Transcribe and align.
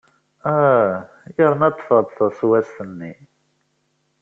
Ah, 0.53 0.93
yerna 1.37 1.67
ḍḍfeɣ-d 1.71 2.09
taswast-nni! 2.17 3.13